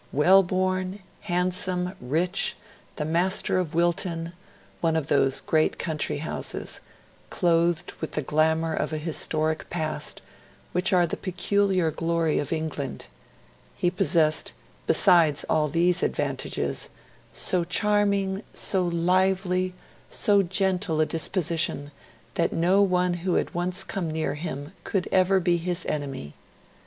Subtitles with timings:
[0.11, 2.55] Well born, handsome, rich,
[2.95, 4.33] the master of Wilton
[4.79, 6.79] one of those great country houses,
[7.29, 10.19] clothed with the glamour of a historic past,
[10.71, 13.05] which are the peculiar glory of England
[13.75, 14.53] he possessed
[14.87, 16.89] besides all these advantages:
[17.31, 19.75] so charming, so lively,
[20.09, 21.91] so gentle a disposition
[22.33, 26.33] that no one who had once come near him could ever be his enemy.